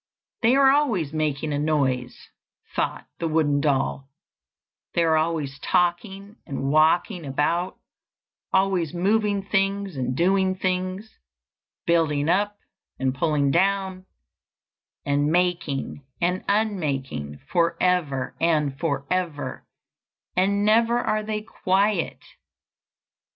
"They 0.41 0.55
are 0.55 0.71
always 0.71 1.13
making 1.13 1.53
a 1.53 1.59
noise," 1.59 2.29
thought 2.75 3.05
the 3.19 3.27
wooden 3.27 3.61
doll; 3.61 4.09
"they 4.95 5.03
are 5.03 5.15
always 5.15 5.59
talking 5.59 6.37
and 6.47 6.71
walking 6.71 7.23
about, 7.23 7.77
always 8.51 8.95
moving 8.95 9.43
things 9.43 9.95
and 9.95 10.15
doing 10.17 10.55
things, 10.55 11.19
building 11.85 12.29
up 12.29 12.57
and 12.97 13.13
pulling 13.13 13.51
down, 13.51 14.07
and 15.05 15.31
making 15.31 16.01
and 16.19 16.43
unmaking 16.49 17.37
for 17.47 17.77
ever 17.79 18.35
and 18.41 18.79
for 18.79 19.05
ever, 19.11 19.67
and 20.35 20.65
never 20.65 20.97
are 20.97 21.21
they 21.21 21.43
quiet. 21.43 22.17